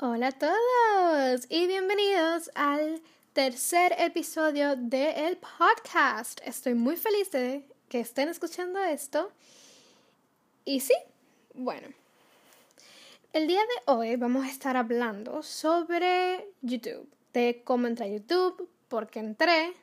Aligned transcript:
Hola 0.00 0.26
a 0.26 0.32
todos 0.32 1.46
y 1.48 1.68
bienvenidos 1.68 2.50
al 2.56 3.00
tercer 3.32 3.94
episodio 3.96 4.74
del 4.74 5.38
podcast. 5.38 6.40
Estoy 6.44 6.74
muy 6.74 6.96
feliz 6.96 7.30
de 7.30 7.64
que 7.88 8.00
estén 8.00 8.28
escuchando 8.28 8.82
esto. 8.82 9.30
Y 10.64 10.80
sí, 10.80 10.94
bueno, 11.54 11.86
el 13.32 13.46
día 13.46 13.60
de 13.60 13.92
hoy 13.92 14.16
vamos 14.16 14.44
a 14.44 14.50
estar 14.50 14.76
hablando 14.76 15.44
sobre 15.44 16.44
YouTube, 16.60 17.08
de 17.32 17.62
cómo 17.62 17.86
entré 17.86 18.06
a 18.06 18.18
YouTube, 18.18 18.68
por 18.88 19.08
qué 19.08 19.20
entré 19.20 19.74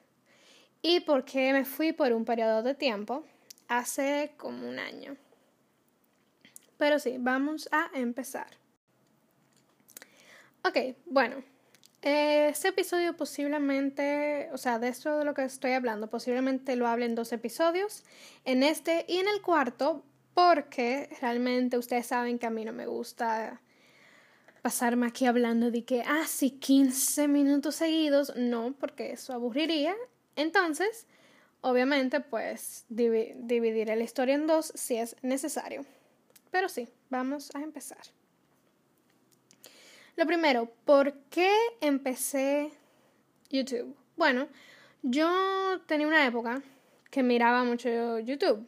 y 0.82 1.00
por 1.00 1.24
qué 1.24 1.54
me 1.54 1.64
fui 1.64 1.94
por 1.94 2.12
un 2.12 2.26
periodo 2.26 2.64
de 2.64 2.76
tiempo 2.76 3.24
hace 3.70 4.34
como 4.36 4.68
un 4.68 4.78
año. 4.78 5.16
Pero 6.78 7.00
sí, 7.00 7.16
vamos 7.18 7.70
a 7.72 7.90
empezar. 7.94 8.61
Ok, 10.64 10.78
bueno. 11.06 11.44
Este 12.04 12.68
episodio 12.68 13.16
posiblemente, 13.16 14.50
o 14.54 14.58
sea, 14.58 14.78
de 14.80 14.90
esto 14.90 15.18
de 15.18 15.26
lo 15.26 15.34
que 15.34 15.44
estoy 15.44 15.72
hablando, 15.72 16.08
posiblemente 16.10 16.76
lo 16.76 16.88
hable 16.88 17.06
en 17.06 17.16
dos 17.16 17.32
episodios, 17.32 18.04
en 18.46 18.64
este 18.64 19.06
y 19.08 19.18
en 19.18 19.28
el 19.28 19.42
cuarto, 19.42 20.04
porque 20.34 21.10
realmente 21.20 21.78
ustedes 21.78 22.08
saben 22.08 22.40
que 22.40 22.48
a 22.48 22.52
mí 22.52 22.66
no 22.66 22.74
me 22.74 22.86
gusta 22.86 23.62
pasarme 24.62 25.08
aquí 25.08 25.26
hablando 25.26 25.72
de 25.72 25.84
que, 25.84 26.04
ah, 26.06 26.26
sí, 26.28 26.52
15 26.52 27.28
minutos 27.28 27.76
seguidos, 27.76 28.36
no, 28.36 28.74
porque 28.80 29.12
eso 29.12 29.34
aburriría. 29.34 29.96
Entonces, 30.36 31.08
obviamente, 31.62 32.20
pues 32.20 32.86
dividiré 32.90 33.96
la 33.96 34.04
historia 34.04 34.36
en 34.36 34.48
dos 34.48 34.72
si 34.76 34.98
es 34.98 35.16
necesario. 35.24 35.86
Pero 36.52 36.70
sí, 36.70 36.88
vamos 37.10 37.50
a 37.56 37.62
empezar. 37.62 38.02
Lo 40.18 40.26
primero, 40.26 40.70
¿por 40.86 41.14
qué 41.30 41.52
empecé 41.80 42.72
YouTube? 43.50 43.96
Bueno, 44.18 44.48
yo 45.02 45.30
tenía 45.88 46.06
una 46.06 46.26
época 46.26 46.62
que 47.10 47.24
miraba 47.24 47.64
mucho 47.64 48.20
YouTube, 48.20 48.68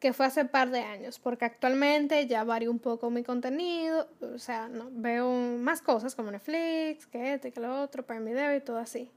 que 0.00 0.12
fue 0.12 0.26
hace 0.26 0.42
un 0.42 0.48
par 0.48 0.70
de 0.70 0.80
años, 0.80 1.18
porque 1.18 1.44
actualmente 1.44 2.26
ya 2.26 2.44
varía 2.44 2.68
un 2.68 2.80
poco 2.80 3.10
mi 3.10 3.22
contenido, 3.22 4.08
o 4.20 4.38
sea, 4.38 4.68
no, 4.68 4.88
veo 4.90 5.30
más 5.30 5.82
cosas 5.82 6.14
como 6.14 6.30
Netflix, 6.30 7.06
que 7.06 7.34
este, 7.34 7.52
que 7.52 7.60
lo 7.60 7.82
otro, 7.82 8.04
para 8.04 8.20
mi 8.20 8.32
video 8.32 8.54
y 8.56 8.60
todo 8.60 8.78
así. 8.78 9.10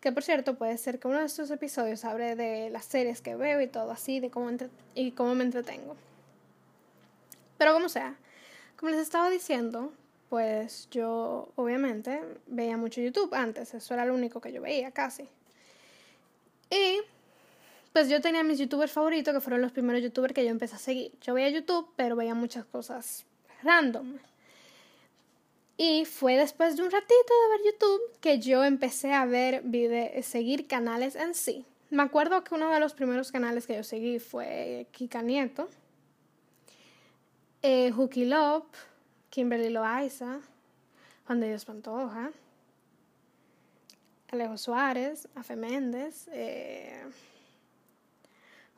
Que 0.00 0.12
por 0.12 0.22
cierto, 0.22 0.56
puede 0.56 0.76
ser 0.76 0.98
que 0.98 1.08
uno 1.08 1.20
de 1.20 1.26
estos 1.26 1.50
episodios 1.50 2.04
hable 2.04 2.36
de 2.36 2.70
las 2.70 2.84
series 2.84 3.22
que 3.22 3.34
veo 3.34 3.60
y 3.60 3.66
todo 3.66 3.90
así, 3.90 4.20
de 4.20 4.30
cómo, 4.30 4.50
y 4.94 5.12
cómo 5.12 5.34
me 5.34 5.44
entretengo. 5.44 5.96
Pero 7.56 7.72
como 7.72 7.88
sea, 7.88 8.16
como 8.76 8.90
les 8.90 9.00
estaba 9.00 9.30
diciendo, 9.30 9.92
pues 10.32 10.88
yo 10.90 11.52
obviamente 11.56 12.22
veía 12.46 12.78
mucho 12.78 13.02
YouTube 13.02 13.34
antes, 13.34 13.74
eso 13.74 13.92
era 13.92 14.06
lo 14.06 14.14
único 14.14 14.40
que 14.40 14.50
yo 14.50 14.62
veía 14.62 14.90
casi. 14.90 15.28
Y 16.70 17.00
pues 17.92 18.08
yo 18.08 18.18
tenía 18.22 18.42
mis 18.42 18.58
youtubers 18.58 18.92
favoritos, 18.92 19.34
que 19.34 19.42
fueron 19.42 19.60
los 19.60 19.72
primeros 19.72 20.00
youtubers 20.00 20.32
que 20.32 20.42
yo 20.42 20.50
empecé 20.50 20.76
a 20.76 20.78
seguir. 20.78 21.12
Yo 21.20 21.34
veía 21.34 21.50
YouTube, 21.50 21.86
pero 21.96 22.16
veía 22.16 22.32
muchas 22.34 22.64
cosas 22.64 23.26
random. 23.62 24.16
Y 25.76 26.06
fue 26.06 26.38
después 26.38 26.78
de 26.78 26.82
un 26.82 26.90
ratito 26.90 27.12
de 27.12 27.50
ver 27.50 27.74
YouTube 27.74 28.00
que 28.22 28.38
yo 28.38 28.64
empecé 28.64 29.12
a 29.12 29.26
ver, 29.26 29.60
video, 29.64 30.22
seguir 30.22 30.66
canales 30.66 31.14
en 31.14 31.34
sí. 31.34 31.66
Me 31.90 32.04
acuerdo 32.04 32.42
que 32.42 32.54
uno 32.54 32.70
de 32.70 32.80
los 32.80 32.94
primeros 32.94 33.30
canales 33.32 33.66
que 33.66 33.76
yo 33.76 33.84
seguí 33.84 34.18
fue 34.18 34.86
Kika 34.92 35.20
Nieto, 35.20 35.68
eh, 37.60 37.90
Hooky 37.90 38.24
Love, 38.24 38.64
Kimberly 39.32 39.70
Loaiza, 39.70 40.40
Juan 41.26 41.40
de 41.40 41.48
Dios 41.48 41.64
Pantoja, 41.64 42.32
Alejo 44.30 44.58
Suárez, 44.58 45.26
Afe 45.34 45.56
Méndez, 45.56 46.28
eh, 46.32 47.02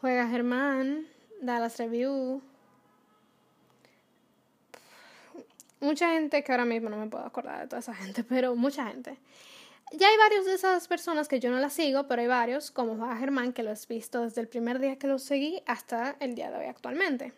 Juega 0.01 0.29
Germán, 0.29 1.09
Dallas 1.43 1.77
Review. 1.79 2.41
Mucha 5.81 6.11
gente 6.11 6.45
que 6.45 6.53
ahora 6.53 6.65
mismo 6.65 6.89
no 6.89 6.99
me 6.99 7.09
puedo 7.09 7.25
acordar 7.25 7.63
de 7.63 7.67
toda 7.67 7.81
esa 7.81 7.95
gente, 7.95 8.23
pero 8.29 8.55
mucha 8.55 8.87
gente. 8.87 9.19
Ya 9.91 10.07
hay 10.07 10.17
varios 10.19 10.47
de 10.47 10.55
esas 10.55 10.87
personas 10.87 11.27
que 11.27 11.41
yo 11.41 11.51
no 11.51 11.59
las 11.59 11.73
sigo, 11.73 12.07
pero 12.07 12.23
hay 12.23 12.29
varios, 12.29 12.71
como 12.71 12.95
Juega 12.97 13.17
Germán, 13.17 13.53
que 13.53 13.65
lo 13.65 13.73
he 13.73 13.87
visto 13.89 14.23
desde 14.23 14.41
el 14.41 14.47
primer 14.47 14.79
día 14.79 15.01
que 15.01 15.09
lo 15.09 15.19
seguí 15.19 15.65
hasta 15.67 16.15
el 16.21 16.37
día 16.37 16.53
de 16.53 16.59
hoy 16.59 16.67
actualmente. 16.67 17.33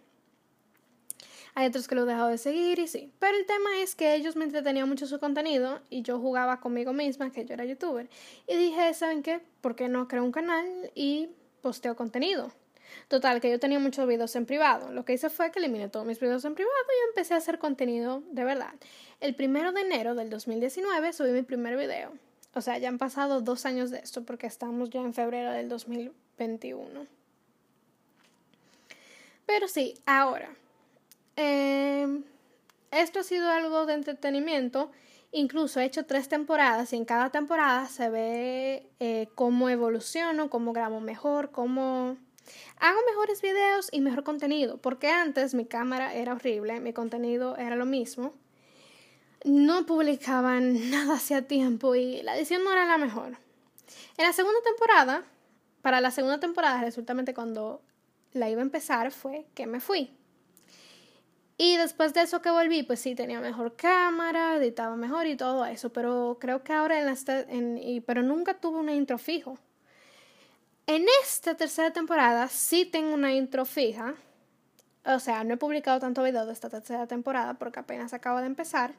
Hay 1.59 1.69
otros 1.69 1.89
que 1.89 1.94
lo 1.94 2.03
he 2.03 2.05
dejado 2.05 2.28
de 2.28 2.37
seguir 2.37 2.78
y 2.78 2.87
sí. 2.87 3.11
Pero 3.19 3.34
el 3.34 3.47
tema 3.47 3.81
es 3.81 3.94
que 3.94 4.15
ellos 4.15 4.37
me 4.37 4.44
entretenían 4.44 4.87
mucho 4.91 5.06
su 5.06 5.19
contenido 5.19 5.81
y 5.89 6.03
yo 6.03 6.21
jugaba 6.21 6.61
conmigo 6.61 6.93
misma, 6.93 7.33
que 7.33 7.47
yo 7.47 7.55
era 7.55 7.65
youtuber. 7.65 8.11
Y 8.47 8.56
dije, 8.56 8.93
¿saben 8.93 9.22
qué? 9.22 9.41
¿Por 9.62 9.75
qué 9.75 9.89
no 9.89 10.06
creo 10.06 10.22
un 10.22 10.33
canal 10.33 10.67
y 10.94 11.31
posteo 11.62 11.97
contenido? 11.97 12.53
Total, 13.09 13.41
que 13.41 13.50
yo 13.50 13.59
tenía 13.59 13.78
muchos 13.78 14.06
videos 14.06 14.37
en 14.37 14.44
privado. 14.44 14.93
Lo 14.93 15.06
que 15.06 15.15
hice 15.15 15.31
fue 15.31 15.50
que 15.50 15.59
eliminé 15.59 15.89
todos 15.89 16.05
mis 16.05 16.21
videos 16.21 16.44
en 16.44 16.55
privado 16.55 16.75
y 16.75 17.09
empecé 17.09 17.33
a 17.33 17.39
hacer 17.39 17.59
contenido 17.59 18.23
de 18.33 18.44
verdad. 18.44 18.75
El 19.21 19.34
primero 19.34 19.73
de 19.73 19.81
enero 19.81 20.15
del 20.15 20.28
2019 20.28 21.15
subí 21.15 21.31
mi 21.31 21.43
primer 21.43 21.78
video. 21.78 22.12
O 22.53 22.61
sea, 22.61 22.77
ya 22.77 22.91
han 22.91 22.99
pasado 22.99 23.41
dos 23.41 23.65
años 23.65 23.91
de 23.91 24.00
esto 24.00 24.25
porque 24.27 24.47
estamos 24.47 24.91
ya 24.91 25.00
en 25.00 25.15
febrero 25.15 25.53
del 25.53 25.71
2021. 25.71 27.06
Pero 29.47 29.69
sí, 29.69 29.94
ahora, 30.05 30.50
eh, 31.37 32.23
esto 32.91 33.21
ha 33.21 33.23
sido 33.23 33.51
algo 33.51 33.87
de 33.87 33.95
entretenimiento. 33.95 34.91
Incluso 35.33 35.81
he 35.81 35.85
hecho 35.85 36.07
tres 36.07 36.29
temporadas 36.29 36.93
y 36.93 36.97
en 36.97 37.05
cada 37.05 37.31
temporada 37.31 37.89
se 37.89 38.09
ve 38.09 38.89
eh, 39.01 39.29
cómo 39.35 39.69
evoluciono, 39.69 40.49
cómo 40.49 40.73
grabo 40.73 41.01
mejor, 41.01 41.51
cómo 41.51 42.17
hago 42.79 42.99
mejores 43.09 43.43
videos 43.43 43.89
y 43.93 44.01
mejor 44.01 44.25
contenido. 44.25 44.79
Porque 44.79 45.09
antes 45.11 45.55
mi 45.55 45.67
cámara 45.67 46.15
era 46.15 46.33
horrible, 46.33 46.81
mi 46.81 46.93
contenido 46.93 47.57
era 47.57 47.77
lo 47.77 47.85
mismo. 47.85 48.33
No 49.45 49.85
publicaban 49.85 50.91
nada 50.91 51.15
hacía 51.15 51.47
tiempo 51.47 51.95
y 51.95 52.23
la 52.23 52.37
edición 52.37 52.65
no 52.65 52.73
era 52.73 52.87
la 52.87 52.99
mejor. 52.99 53.37
En 54.17 54.25
la 54.25 54.33
segunda 54.33 54.61
temporada, 54.63 55.23
para 55.83 56.01
la 56.01 56.11
segunda 56.11 56.41
temporada, 56.41 56.81
resultamente 56.81 57.35
cuando 57.35 57.83
la 58.33 58.49
iba 58.49 58.61
a 58.61 58.65
empezar, 58.65 59.11
fue 59.13 59.47
que 59.55 59.67
me 59.67 59.81
fui. 59.81 60.11
Y 61.59 61.77
después 61.77 62.12
de 62.12 62.22
eso 62.22 62.43
que 62.43 62.50
volví, 62.50 62.83
pues 62.83 63.00
sí, 63.00 63.15
tenía 63.15 63.41
mejor 63.41 63.77
cámara, 63.77 64.56
editaba 64.56 64.94
mejor 64.97 65.27
y 65.27 65.37
todo 65.37 65.65
eso, 65.65 65.91
pero 65.91 66.37
creo 66.39 66.62
que 66.62 66.75
ahora 66.75 67.00
en 67.00 67.09
esta, 67.09 67.41
en, 67.41 67.78
y, 67.78 68.00
pero 68.00 68.22
nunca 68.22 68.55
tuve 68.55 68.78
una 68.78 68.93
intro 68.94 69.17
fijo. 69.17 69.59
En 70.87 71.06
esta 71.22 71.56
tercera 71.56 71.93
temporada 71.93 72.49
sí 72.49 72.84
tengo 72.84 73.15
una 73.15 73.33
intro 73.33 73.65
fija, 73.65 74.15
o 75.05 75.19
sea, 75.19 75.44
no 75.44 75.55
he 75.55 75.56
publicado 75.56 75.99
tanto 76.00 76.22
video 76.22 76.44
de 76.47 76.53
esta 76.53 76.69
tercera 76.69 77.06
temporada 77.06 77.55
porque 77.55 77.81
apenas 77.81 78.12
acabo 78.12 78.41
de 78.41 78.47
empezar. 78.47 78.94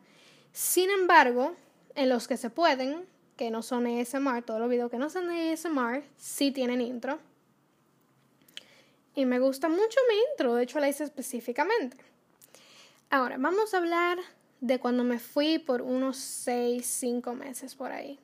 Sin 0.51 0.89
embargo, 0.89 1.53
en 1.95 2.09
los 2.09 2.27
que 2.27 2.37
se 2.37 2.49
pueden, 2.49 3.05
que 3.35 3.51
no 3.51 3.61
son 3.61 3.85
ASMR, 3.85 4.41
todos 4.41 4.59
los 4.59 4.69
videos 4.69 4.89
que 4.89 4.97
no 4.97 5.09
son 5.09 5.29
ASMR, 5.29 6.03
sí 6.17 6.51
tienen 6.51 6.81
intro. 6.81 7.19
Y 9.15 9.25
me 9.25 9.39
gusta 9.39 9.67
mucho 9.67 9.99
mi 10.09 10.15
intro, 10.31 10.55
de 10.55 10.63
hecho 10.63 10.79
la 10.79 10.89
hice 10.89 11.03
específicamente. 11.03 11.97
Ahora, 13.09 13.37
vamos 13.39 13.73
a 13.73 13.77
hablar 13.77 14.17
de 14.59 14.79
cuando 14.79 15.05
me 15.05 15.17
fui 15.17 15.59
por 15.59 15.81
unos 15.81 16.17
6, 16.17 16.85
5 16.85 17.35
meses 17.35 17.73
por 17.73 17.93
ahí. 17.93 18.19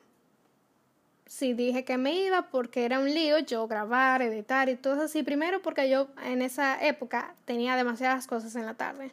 Sí, 1.24 1.54
dije 1.54 1.86
que 1.86 1.96
me 1.96 2.12
iba 2.12 2.50
porque 2.50 2.84
era 2.84 3.00
un 3.00 3.06
lío 3.06 3.38
yo 3.38 3.66
grabar, 3.66 4.20
editar 4.20 4.68
y 4.68 4.76
todo 4.76 5.04
así. 5.04 5.22
Primero 5.22 5.62
porque 5.62 5.88
yo 5.88 6.08
en 6.22 6.42
esa 6.42 6.78
época 6.86 7.36
tenía 7.46 7.74
demasiadas 7.74 8.26
cosas 8.26 8.54
en 8.54 8.66
la 8.66 8.74
tarde. 8.74 9.12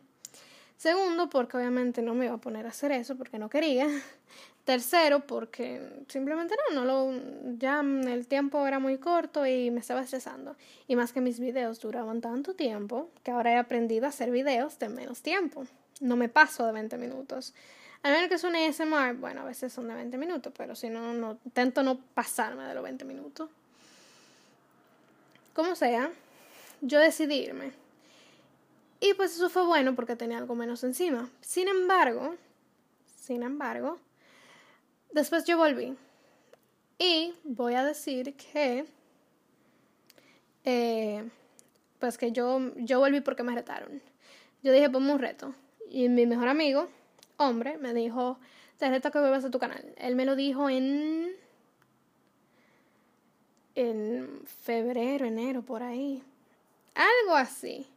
Segundo, 0.79 1.29
porque 1.29 1.57
obviamente 1.57 2.01
no 2.01 2.13
me 2.13 2.27
iba 2.27 2.35
a 2.35 2.37
poner 2.37 2.65
a 2.65 2.69
hacer 2.69 2.93
eso 2.93 3.17
porque 3.17 3.37
no 3.37 3.49
quería. 3.49 3.85
Tercero, 4.63 5.27
porque 5.27 6.05
simplemente 6.07 6.55
no, 6.69 6.73
no 6.73 6.85
lo, 6.85 7.21
ya 7.57 7.81
el 7.81 8.27
tiempo 8.27 8.65
era 8.65 8.79
muy 8.79 8.97
corto 8.97 9.45
y 9.45 9.71
me 9.71 9.81
estaba 9.81 9.99
estresando. 9.99 10.55
Y 10.87 10.95
más 10.95 11.11
que 11.11 11.19
mis 11.19 11.37
videos 11.41 11.81
duraban 11.81 12.21
tanto 12.21 12.53
tiempo 12.53 13.09
que 13.23 13.31
ahora 13.31 13.51
he 13.51 13.57
aprendido 13.57 14.05
a 14.05 14.09
hacer 14.09 14.31
videos 14.31 14.79
de 14.79 14.87
menos 14.87 15.21
tiempo. 15.21 15.65
No 15.99 16.15
me 16.15 16.29
paso 16.29 16.65
de 16.65 16.71
20 16.71 16.97
minutos. 16.97 17.53
A 18.01 18.09
menos 18.11 18.29
que 18.29 18.35
es 18.35 18.43
un 18.45 18.55
ASMR, 18.55 19.15
bueno, 19.15 19.41
a 19.41 19.43
veces 19.43 19.73
son 19.73 19.89
de 19.89 19.95
20 19.95 20.17
minutos, 20.17 20.53
pero 20.55 20.75
si 20.75 20.89
no, 20.89 21.13
no 21.13 21.39
intento 21.43 21.83
no 21.83 21.99
pasarme 22.13 22.63
de 22.63 22.73
los 22.73 22.83
20 22.83 23.03
minutos. 23.03 23.49
Como 25.53 25.75
sea, 25.75 26.09
yo 26.79 26.99
decidí 26.99 27.35
irme 27.35 27.88
y 28.99 29.13
pues 29.13 29.35
eso 29.35 29.49
fue 29.49 29.65
bueno 29.65 29.95
porque 29.95 30.15
tenía 30.15 30.37
algo 30.37 30.55
menos 30.55 30.83
encima. 30.83 31.29
Sin 31.41 31.67
embargo, 31.67 32.35
sin 33.15 33.43
embargo, 33.43 33.99
después 35.11 35.45
yo 35.45 35.57
volví. 35.57 35.95
Y 36.97 37.33
voy 37.43 37.75
a 37.75 37.85
decir 37.85 38.35
que, 38.35 38.85
eh, 40.65 41.29
pues 41.99 42.17
que 42.17 42.31
yo, 42.31 42.59
yo 42.75 42.99
volví 42.99 43.21
porque 43.21 43.43
me 43.43 43.55
retaron. 43.55 44.01
Yo 44.63 44.73
dije, 44.73 44.89
ponme 44.89 45.13
un 45.13 45.19
reto. 45.19 45.53
Y 45.89 46.09
mi 46.09 46.25
mejor 46.25 46.49
amigo, 46.49 46.89
hombre, 47.37 47.77
me 47.77 47.93
dijo, 47.93 48.37
te 48.77 48.89
reto 48.89 49.11
que 49.11 49.19
vuelvas 49.19 49.45
a 49.45 49.51
tu 49.51 49.59
canal. 49.59 49.93
Él 49.97 50.15
me 50.15 50.25
lo 50.25 50.35
dijo 50.35 50.69
en 50.69 51.35
en 53.75 54.41
febrero, 54.45 55.25
enero, 55.25 55.61
por 55.61 55.83
ahí. 55.83 56.21
Algo 56.95 57.35
así. 57.35 57.87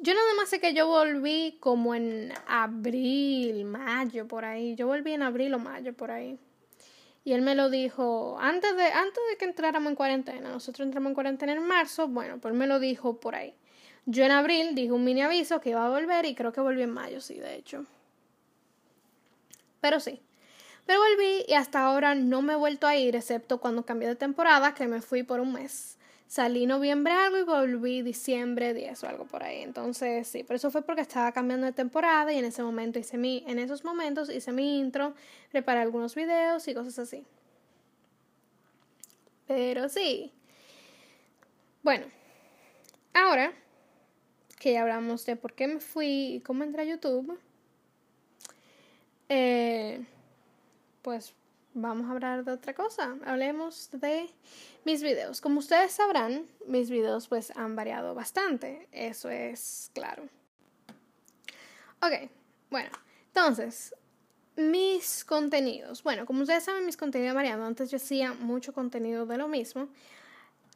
Yo 0.00 0.14
nada 0.14 0.34
más 0.34 0.48
sé 0.48 0.60
que 0.60 0.74
yo 0.74 0.86
volví 0.86 1.56
como 1.60 1.94
en 1.94 2.32
abril, 2.46 3.64
mayo, 3.64 4.28
por 4.28 4.44
ahí. 4.44 4.76
Yo 4.76 4.86
volví 4.86 5.12
en 5.12 5.22
abril 5.22 5.54
o 5.54 5.58
mayo, 5.58 5.92
por 5.94 6.10
ahí. 6.10 6.38
Y 7.24 7.32
él 7.32 7.42
me 7.42 7.54
lo 7.54 7.68
dijo 7.68 8.38
antes 8.40 8.76
de, 8.76 8.84
antes 8.84 9.22
de 9.30 9.36
que 9.36 9.44
entráramos 9.44 9.90
en 9.90 9.96
cuarentena. 9.96 10.50
Nosotros 10.50 10.86
entramos 10.86 11.10
en 11.10 11.14
cuarentena 11.14 11.52
en 11.52 11.66
marzo. 11.66 12.08
Bueno, 12.08 12.38
pues 12.38 12.54
me 12.54 12.66
lo 12.66 12.78
dijo 12.78 13.18
por 13.18 13.34
ahí. 13.34 13.54
Yo 14.06 14.24
en 14.24 14.30
abril 14.30 14.74
dije 14.74 14.92
un 14.92 15.04
mini 15.04 15.22
aviso 15.22 15.60
que 15.60 15.70
iba 15.70 15.84
a 15.84 15.90
volver 15.90 16.24
y 16.26 16.34
creo 16.34 16.52
que 16.52 16.60
volví 16.60 16.82
en 16.82 16.90
mayo, 16.90 17.20
sí, 17.20 17.34
de 17.34 17.56
hecho. 17.56 17.84
Pero 19.80 20.00
sí. 20.00 20.22
Pero 20.86 21.00
volví 21.00 21.44
y 21.46 21.52
hasta 21.52 21.84
ahora 21.84 22.14
no 22.14 22.40
me 22.40 22.54
he 22.54 22.56
vuelto 22.56 22.86
a 22.86 22.96
ir, 22.96 23.14
excepto 23.14 23.58
cuando 23.58 23.84
cambié 23.84 24.08
de 24.08 24.16
temporada, 24.16 24.74
que 24.74 24.88
me 24.88 25.02
fui 25.02 25.22
por 25.22 25.40
un 25.40 25.52
mes. 25.52 25.98
Salí 26.28 26.66
noviembre 26.66 27.14
algo 27.14 27.38
y 27.38 27.42
volví 27.42 28.02
diciembre 28.02 28.74
10 28.74 29.02
o 29.02 29.08
algo 29.08 29.24
por 29.24 29.42
ahí. 29.42 29.62
Entonces, 29.62 30.28
sí, 30.28 30.44
pero 30.44 30.56
eso 30.56 30.70
fue 30.70 30.82
porque 30.82 31.00
estaba 31.00 31.32
cambiando 31.32 31.64
de 31.64 31.72
temporada 31.72 32.30
y 32.30 32.38
en 32.38 32.44
ese 32.44 32.62
momento 32.62 32.98
hice 32.98 33.16
mi, 33.16 33.42
en 33.46 33.58
esos 33.58 33.82
momentos 33.82 34.28
hice 34.28 34.52
mi 34.52 34.78
intro, 34.78 35.14
preparé 35.50 35.80
algunos 35.80 36.14
videos 36.14 36.68
y 36.68 36.74
cosas 36.74 36.98
así. 36.98 37.24
Pero 39.46 39.88
sí. 39.88 40.30
Bueno, 41.82 42.04
ahora 43.14 43.54
que 44.60 44.74
ya 44.74 44.82
hablamos 44.82 45.24
de 45.24 45.34
por 45.36 45.54
qué 45.54 45.66
me 45.66 45.80
fui 45.80 46.34
y 46.34 46.40
cómo 46.40 46.62
entré 46.62 46.82
a 46.82 46.84
YouTube, 46.84 47.38
eh, 49.30 50.04
pues 51.00 51.32
vamos 51.74 52.08
a 52.08 52.12
hablar 52.12 52.44
de 52.44 52.52
otra 52.52 52.74
cosa. 52.74 53.16
Hablemos 53.24 53.90
de 53.92 54.30
mis 54.84 55.02
videos. 55.02 55.40
Como 55.40 55.58
ustedes 55.58 55.92
sabrán, 55.92 56.46
mis 56.66 56.90
videos 56.90 57.28
pues 57.28 57.52
han 57.56 57.76
variado 57.76 58.14
bastante. 58.14 58.88
Eso 58.92 59.30
es 59.30 59.90
claro. 59.94 60.24
Ok, 62.00 62.30
bueno, 62.70 62.90
entonces, 63.26 63.94
mis 64.56 65.24
contenidos. 65.24 66.02
Bueno, 66.02 66.26
como 66.26 66.42
ustedes 66.42 66.64
saben, 66.64 66.86
mis 66.86 66.96
contenidos 66.96 67.30
han 67.30 67.36
variado. 67.36 67.64
Antes 67.64 67.90
yo 67.90 67.96
hacía 67.96 68.32
mucho 68.32 68.72
contenido 68.72 69.26
de 69.26 69.38
lo 69.38 69.48
mismo. 69.48 69.88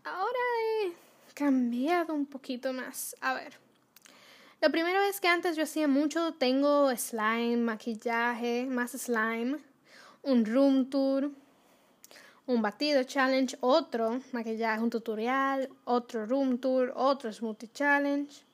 Ahora 0.04 0.38
he 0.82 0.92
cambiado 1.34 2.14
un 2.14 2.26
poquito 2.26 2.72
más. 2.72 3.16
A 3.20 3.34
ver. 3.34 3.60
La 4.60 4.68
primera 4.70 5.00
vez 5.00 5.20
que 5.20 5.26
antes 5.26 5.56
yo 5.56 5.64
hacía 5.64 5.88
mucho, 5.88 6.34
tengo 6.34 6.94
slime, 6.96 7.56
maquillaje, 7.56 8.66
más 8.66 8.92
slime 8.92 9.58
un 10.22 10.44
room 10.44 10.88
tour, 10.88 11.30
un 12.46 12.62
batido 12.62 13.02
challenge, 13.04 13.56
otro 13.60 14.20
maquillaje, 14.32 14.82
un 14.82 14.90
tutorial, 14.90 15.68
otro 15.84 16.26
room 16.26 16.58
tour, 16.58 16.92
otro 16.94 17.32
smoothie 17.32 17.70
challenge. 17.72 18.44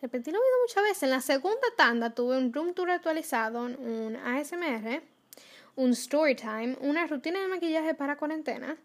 Repetí 0.00 0.30
lo 0.30 0.38
mismo 0.38 0.56
muchas 0.62 0.82
veces. 0.82 1.02
En 1.04 1.10
la 1.10 1.20
segunda 1.20 1.68
tanda 1.76 2.10
tuve 2.10 2.36
un 2.36 2.52
room 2.52 2.74
tour 2.74 2.90
actualizado, 2.90 3.62
un 3.62 4.16
ASMR, 4.16 5.02
un 5.76 5.90
story 5.90 6.34
time, 6.34 6.76
una 6.80 7.06
rutina 7.06 7.40
de 7.40 7.48
maquillaje 7.48 7.94
para 7.94 8.16
cuarentena, 8.16 8.76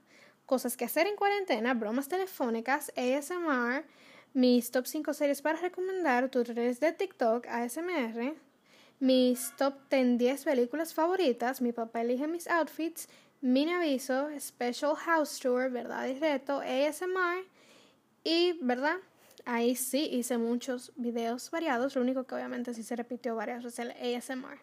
cosas 0.46 0.78
que 0.78 0.86
hacer 0.86 1.08
en 1.08 1.16
cuarentena, 1.16 1.74
bromas 1.74 2.08
telefónicas, 2.08 2.92
ASMR, 2.96 3.84
mis 4.34 4.72
top 4.72 4.86
5 4.86 5.14
series 5.14 5.42
para 5.42 5.60
recomendar, 5.60 6.30
tutoriales 6.30 6.80
de 6.80 6.94
TikTok, 6.94 7.48
ASMR, 7.48 8.34
mis 9.02 9.52
top 9.58 9.74
10 9.90 10.20
10 10.20 10.44
películas 10.46 10.94
favoritas, 10.94 11.60
mi 11.60 11.72
papá 11.72 12.02
elige 12.02 12.28
mis 12.28 12.48
outfits, 12.48 13.10
mini 13.42 13.74
aviso, 13.74 14.30
special 14.40 14.96
house 14.96 15.40
tour, 15.40 15.72
verdad 15.72 16.06
y 16.08 16.20
reto, 16.20 16.62
ASMR 16.62 17.44
y, 18.24 18.54
¿verdad? 18.62 18.98
Ahí 19.44 19.76
sí 19.76 20.08
hice 20.12 20.38
muchos 20.38 20.94
videos 20.96 21.50
variados, 21.50 21.96
lo 21.96 22.04
único 22.04 22.26
que 22.26 22.36
obviamente 22.36 22.76
sí 22.76 22.84
se 22.84 22.96
repitió 22.96 23.36
varias 23.36 23.64
veces 23.64 23.80
el 23.80 24.16
ASMR. 24.16 24.60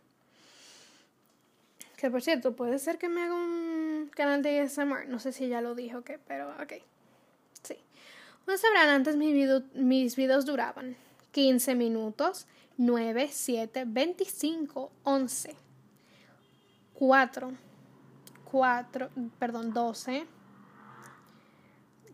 Que 1.96 2.08
por 2.08 2.22
cierto, 2.22 2.54
puede 2.54 2.78
ser 2.78 2.96
que 2.96 3.08
me 3.08 3.22
haga 3.22 3.34
un 3.34 4.08
canal 4.14 4.40
de 4.40 4.60
ASMR, 4.60 5.08
no 5.08 5.18
sé 5.18 5.32
si 5.32 5.48
ya 5.48 5.60
lo 5.60 5.74
dije 5.74 5.96
o 5.96 6.04
qué, 6.04 6.20
pero 6.28 6.48
ok. 6.62 6.74
Sí. 7.64 7.76
Como 8.44 8.56
sabrán, 8.56 8.88
antes 8.88 9.16
mis, 9.16 9.34
mis 9.74 10.14
videos 10.14 10.46
duraban 10.46 10.96
15 11.32 11.74
minutos 11.74 12.46
9, 12.78 13.28
7, 13.32 13.84
25, 13.86 14.92
11, 15.04 15.56
4, 16.94 17.52
4, 18.44 19.10
perdón, 19.38 19.72
12, 19.72 20.26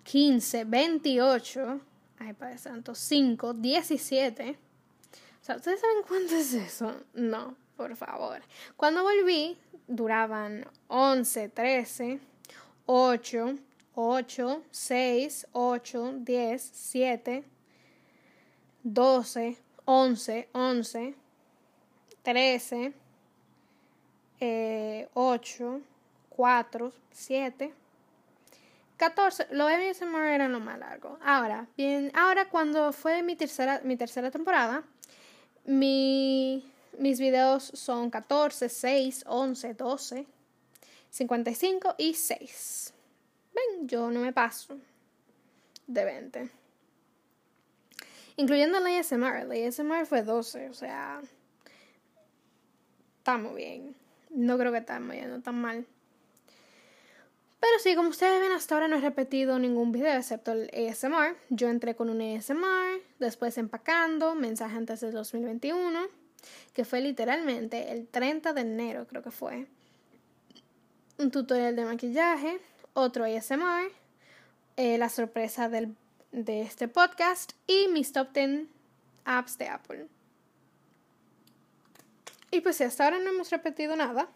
15, 0.02 0.64
28, 0.64 1.80
ay, 2.18 2.32
Padre 2.32 2.58
Santo, 2.58 2.94
5, 2.94 3.54
17. 3.54 4.50
O 4.50 5.44
sea, 5.44 5.56
¿ustedes 5.56 5.80
saben 5.80 6.02
cuánto 6.08 6.34
es 6.34 6.54
eso? 6.54 6.94
No, 7.12 7.54
por 7.76 7.94
favor. 7.96 8.40
Cuando 8.76 9.02
volví, 9.02 9.58
duraban 9.86 10.66
11, 10.88 11.50
13, 11.50 12.20
8, 12.86 13.58
8, 13.94 14.62
6, 14.70 15.46
8, 15.52 16.12
10, 16.20 16.70
7, 16.72 17.44
12, 18.84 19.56
11, 19.86 20.48
11, 20.52 21.14
13, 22.22 22.92
8, 25.14 25.80
4, 26.28 26.92
7, 27.10 27.74
14. 28.98 29.46
Los 29.52 29.70
ASMR 29.70 30.34
eran 30.34 30.52
lo 30.52 30.60
más 30.60 30.78
largo. 30.78 31.18
Ahora, 31.24 31.66
bien, 31.78 32.12
ahora 32.14 32.50
cuando 32.50 32.92
fue 32.92 33.22
mi 33.22 33.36
tercera, 33.36 33.80
mi 33.84 33.96
tercera 33.96 34.30
temporada, 34.30 34.84
mi, 35.64 36.70
mis 36.98 37.18
videos 37.18 37.64
son 37.64 38.10
14, 38.10 38.68
6, 38.68 39.24
11, 39.26 39.74
12, 39.74 40.26
55 41.08 41.94
y 41.96 42.12
6. 42.12 42.92
Ven, 43.54 43.88
yo 43.88 44.10
no 44.10 44.20
me 44.20 44.34
paso 44.34 44.76
de 45.86 46.04
20 46.04 46.63
incluyendo 48.36 48.80
la 48.80 48.98
ASMR. 48.98 49.46
La 49.46 49.54
ASMR 49.54 50.06
fue 50.06 50.22
12, 50.22 50.68
o 50.70 50.74
sea, 50.74 51.20
estamos 53.18 53.54
bien. 53.54 53.94
No 54.30 54.58
creo 54.58 54.72
que 54.72 54.78
estamos 54.78 55.14
yendo 55.14 55.40
tan 55.40 55.60
mal. 55.60 55.86
Pero 57.64 57.78
sí, 57.78 57.94
como 57.94 58.10
ustedes 58.10 58.40
ven, 58.42 58.52
hasta 58.52 58.74
ahora 58.74 58.88
no 58.88 58.96
he 58.96 59.00
repetido 59.00 59.58
ningún 59.58 59.90
video 59.90 60.12
excepto 60.12 60.52
el 60.52 60.70
ASMR. 60.74 61.34
Yo 61.48 61.70
entré 61.70 61.96
con 61.96 62.10
un 62.10 62.20
ASMR, 62.20 63.00
después 63.18 63.56
empacando, 63.56 64.34
mensaje 64.34 64.76
antes 64.76 65.00
del 65.00 65.12
2021, 65.12 66.00
que 66.74 66.84
fue 66.84 67.00
literalmente 67.00 67.90
el 67.90 68.06
30 68.06 68.52
de 68.52 68.60
enero, 68.60 69.06
creo 69.06 69.22
que 69.22 69.30
fue. 69.30 69.66
Un 71.16 71.30
tutorial 71.30 71.74
de 71.74 71.86
maquillaje, 71.86 72.60
otro 72.92 73.24
ASMR, 73.24 73.90
eh, 74.76 74.98
la 74.98 75.08
sorpresa 75.08 75.70
del 75.70 75.96
de 76.34 76.62
este 76.62 76.88
podcast 76.88 77.52
y 77.68 77.86
mis 77.88 78.12
top 78.12 78.32
10 78.32 78.66
apps 79.24 79.56
de 79.56 79.68
Apple. 79.68 80.06
Y 82.50 82.60
pues 82.60 82.80
hasta 82.80 83.04
ahora 83.04 83.20
no 83.20 83.30
hemos 83.30 83.50
repetido 83.50 83.94
nada. 83.94 84.28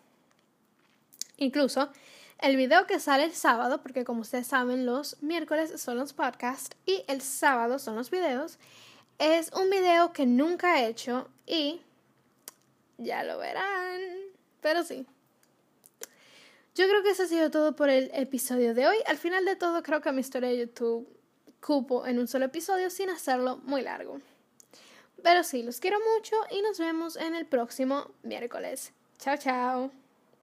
Incluso 1.37 1.91
el 2.39 2.57
video 2.57 2.87
que 2.87 3.01
sale 3.01 3.25
el 3.25 3.33
sábado, 3.33 3.83
porque 3.83 4.05
como 4.05 4.21
ustedes 4.21 4.47
saben, 4.47 4.87
los 4.87 5.21
miércoles 5.23 5.81
son 5.81 5.99
los 5.99 6.13
podcasts 6.13 6.77
y 6.87 7.03
el 7.09 7.21
sábado 7.21 7.81
son 7.81 7.97
los 7.97 8.11
videos, 8.11 8.59
es 9.19 9.51
un 9.53 9.69
video 9.69 10.13
que 10.13 10.25
nunca 10.25 10.81
he 10.81 10.87
hecho 10.87 11.29
y 11.47 11.81
ya 12.97 13.25
lo 13.25 13.39
verán. 13.39 14.01
Pero 14.61 14.85
sí. 14.85 15.05
Yo 16.77 16.89
creo 16.89 17.03
que 17.03 17.11
eso 17.11 17.25
ha 17.25 17.27
sido 17.27 17.51
todo 17.51 17.75
por 17.75 17.91
el 17.91 18.13
episodio 18.15 18.73
de 18.73 18.87
hoy. 18.87 18.97
Al 19.07 19.17
final 19.17 19.45
de 19.45 19.57
todo, 19.57 19.83
creo 19.83 20.01
que 20.01 20.13
mi 20.13 20.21
historia 20.21 20.51
de 20.51 20.59
YouTube 20.59 21.18
cupo 21.65 22.07
en 22.07 22.19
un 22.19 22.29
solo 22.29 22.47
episodio 22.47 22.91
sin 22.91 23.11
hacerlo 23.11 23.59
muy 23.65 23.83
largo. 23.83 24.21
Pero 25.23 25.43
sí, 25.43 25.63
los 25.63 25.81
quiero 25.81 25.99
mucho 26.17 26.37
y 26.51 26.63
nos 26.63 26.79
vemos 26.79 27.17
en 27.17 27.35
el 27.35 27.47
próximo 27.47 28.11
miércoles. 28.23 28.93
Chao, 29.19 29.37
chao. 29.37 30.08